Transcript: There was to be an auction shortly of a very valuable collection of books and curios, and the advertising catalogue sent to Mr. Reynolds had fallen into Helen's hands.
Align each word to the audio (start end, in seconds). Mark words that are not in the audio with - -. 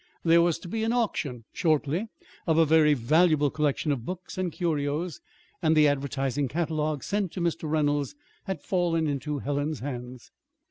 There 0.23 0.41
was 0.41 0.57
to 0.57 0.67
be 0.67 0.83
an 0.83 0.93
auction 0.93 1.43
shortly 1.53 2.07
of 2.47 2.57
a 2.57 2.65
very 2.65 2.95
valuable 2.95 3.51
collection 3.51 3.91
of 3.91 4.03
books 4.03 4.35
and 4.35 4.51
curios, 4.51 5.21
and 5.61 5.77
the 5.77 5.87
advertising 5.87 6.47
catalogue 6.47 7.03
sent 7.03 7.31
to 7.33 7.39
Mr. 7.39 7.69
Reynolds 7.69 8.15
had 8.45 8.63
fallen 8.63 9.05
into 9.05 9.37
Helen's 9.37 9.81
hands. 9.81 10.31